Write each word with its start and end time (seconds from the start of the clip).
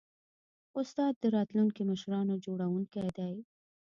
استاد 0.79 1.13
د 1.19 1.25
راتلونکو 1.35 1.79
مشرانو 1.91 2.41
جوړوونکی 2.45 3.07
دی. 3.17 3.35